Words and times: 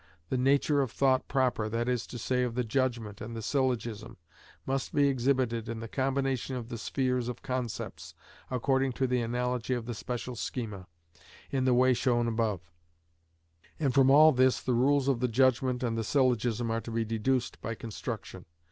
The 0.29 0.37
nature 0.39 0.81
of 0.81 0.89
thought 0.89 1.27
proper, 1.27 1.69
that 1.69 1.87
is 1.87 2.07
to 2.07 2.17
say, 2.17 2.41
of 2.41 2.55
the 2.55 2.63
judgment 2.63 3.21
and 3.21 3.35
the 3.35 3.41
syllogism, 3.43 4.17
must 4.65 4.95
be 4.95 5.07
exhibited 5.07 5.69
in 5.69 5.79
the 5.79 5.87
combination 5.87 6.55
of 6.55 6.69
the 6.69 6.79
spheres 6.79 7.27
of 7.27 7.43
concepts, 7.43 8.15
according 8.49 8.93
to 8.93 9.05
the 9.05 9.21
analogy 9.21 9.75
of 9.75 9.85
the 9.85 9.93
special 9.93 10.35
schema, 10.35 10.87
in 11.51 11.65
the 11.65 11.75
way 11.75 11.93
shown 11.93 12.27
above; 12.27 12.61
and 13.79 13.93
from 13.93 14.09
all 14.09 14.31
this 14.31 14.59
the 14.59 14.73
rules 14.73 15.07
of 15.07 15.19
the 15.19 15.27
judgment 15.27 15.83
and 15.83 15.95
the 15.95 16.03
syllogism 16.03 16.71
are 16.71 16.81
to 16.81 16.89
be 16.89 17.05
deduced 17.05 17.61
by 17.61 17.75
construction. 17.75 18.47